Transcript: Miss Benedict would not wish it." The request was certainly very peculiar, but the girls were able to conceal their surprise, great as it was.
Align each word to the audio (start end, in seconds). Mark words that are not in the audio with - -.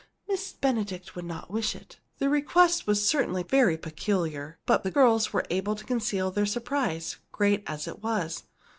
Miss 0.27 0.51
Benedict 0.53 1.15
would 1.15 1.25
not 1.25 1.51
wish 1.51 1.75
it." 1.75 1.99
The 2.17 2.27
request 2.27 2.87
was 2.87 3.07
certainly 3.07 3.43
very 3.43 3.77
peculiar, 3.77 4.57
but 4.65 4.81
the 4.81 4.89
girls 4.89 5.31
were 5.31 5.45
able 5.51 5.75
to 5.75 5.85
conceal 5.85 6.31
their 6.31 6.47
surprise, 6.47 7.17
great 7.31 7.61
as 7.67 7.87
it 7.87 8.01
was. 8.01 8.45